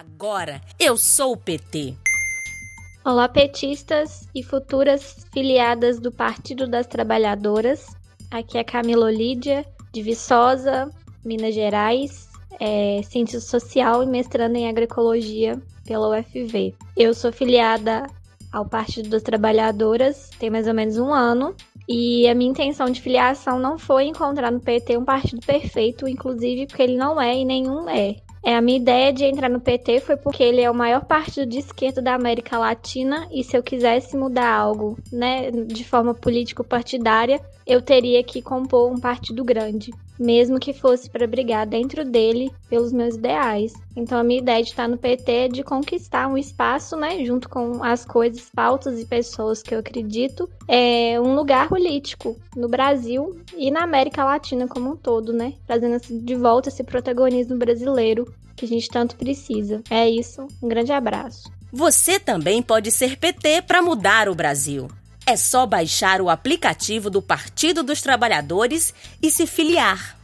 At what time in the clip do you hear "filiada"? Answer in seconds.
17.30-18.06